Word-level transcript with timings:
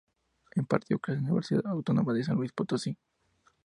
Impartió 0.55 0.97
clases 0.97 1.17
en 1.19 1.25
la 1.25 1.29
Universidad 1.31 1.67
Autónoma 1.67 2.11
de 2.11 2.23
San 2.23 2.35
Luis 2.35 2.51
Potosí. 2.51 2.97